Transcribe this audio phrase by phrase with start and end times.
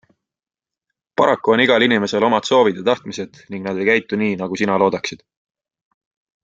[1.21, 4.83] Paraku on igal inimesel omad soovid ja tahtmised ning nad ei käitu nii, nagu sina
[4.85, 5.27] loodaksid.